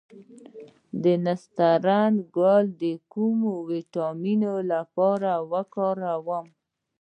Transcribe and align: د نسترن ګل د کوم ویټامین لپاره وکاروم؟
د 1.03 1.05
نسترن 1.25 2.13
ګل 2.35 2.65
د 2.83 2.83
کوم 3.11 3.39
ویټامین 3.69 4.43
لپاره 4.71 5.31
وکاروم؟ 5.51 6.45